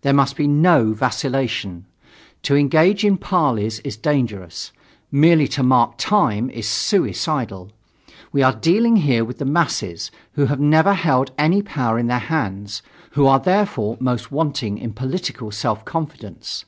There 0.00 0.14
must 0.14 0.36
be 0.36 0.48
no 0.48 0.94
vacillation. 0.94 1.84
To 2.44 2.56
engage 2.56 3.04
in 3.04 3.18
parleys 3.18 3.78
is 3.80 3.94
dangerous; 3.98 4.72
merely 5.12 5.46
to 5.48 5.62
mark 5.62 5.98
time 5.98 6.48
is 6.48 6.66
suicidal. 6.66 7.72
We 8.32 8.42
are 8.42 8.54
dealing 8.56 8.96
here 8.96 9.22
with 9.22 9.36
the 9.36 9.44
masses, 9.44 10.10
who 10.32 10.46
have 10.46 10.60
never 10.60 10.94
held 10.94 11.30
any 11.36 11.60
power 11.60 11.98
in 11.98 12.06
their 12.06 12.18
hands, 12.18 12.80
who 13.10 13.26
are 13.26 13.38
therefore 13.38 13.98
most 14.00 14.32
wanting 14.32 14.78
in 14.78 14.94
political 14.94 15.50
self 15.50 15.84
confidence. 15.84 16.64